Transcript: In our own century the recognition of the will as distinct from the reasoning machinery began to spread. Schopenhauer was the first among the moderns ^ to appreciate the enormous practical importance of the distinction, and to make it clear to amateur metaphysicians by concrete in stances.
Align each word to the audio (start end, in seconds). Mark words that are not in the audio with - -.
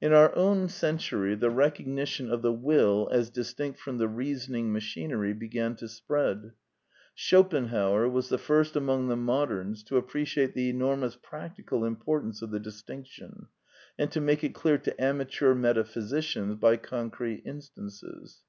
In 0.00 0.12
our 0.12 0.34
own 0.34 0.68
century 0.68 1.36
the 1.36 1.48
recognition 1.48 2.32
of 2.32 2.42
the 2.42 2.52
will 2.52 3.08
as 3.12 3.30
distinct 3.30 3.78
from 3.78 3.98
the 3.98 4.08
reasoning 4.08 4.72
machinery 4.72 5.32
began 5.32 5.76
to 5.76 5.86
spread. 5.86 6.50
Schopenhauer 7.14 8.08
was 8.08 8.28
the 8.28 8.38
first 8.38 8.74
among 8.74 9.06
the 9.06 9.14
moderns 9.14 9.84
^ 9.84 9.86
to 9.86 9.98
appreciate 9.98 10.54
the 10.54 10.68
enormous 10.68 11.14
practical 11.14 11.84
importance 11.84 12.42
of 12.42 12.50
the 12.50 12.58
distinction, 12.58 13.46
and 13.96 14.10
to 14.10 14.20
make 14.20 14.42
it 14.42 14.52
clear 14.52 14.78
to 14.78 15.00
amateur 15.00 15.54
metaphysicians 15.54 16.56
by 16.56 16.76
concrete 16.76 17.44
in 17.46 17.60
stances. 17.60 18.40